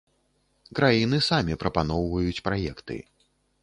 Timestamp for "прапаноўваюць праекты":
1.67-3.03